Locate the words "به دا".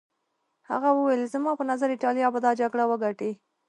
2.33-2.51